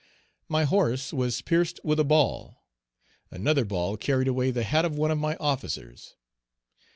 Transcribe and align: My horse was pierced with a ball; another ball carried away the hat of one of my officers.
My 0.49 0.63
horse 0.63 1.13
was 1.13 1.43
pierced 1.43 1.79
with 1.83 1.99
a 1.99 2.03
ball; 2.03 2.63
another 3.29 3.63
ball 3.63 3.97
carried 3.97 4.27
away 4.27 4.49
the 4.49 4.63
hat 4.63 4.83
of 4.83 4.97
one 4.97 5.11
of 5.11 5.19
my 5.19 5.35
officers. 5.35 6.15